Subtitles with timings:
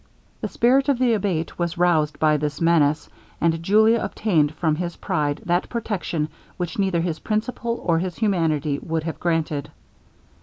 [0.41, 3.07] The spirit of the Abate was roused by this menace;
[3.39, 6.27] and Julia obtained from his pride, that protection
[6.57, 9.69] which neither his principle or his humanity would have granted.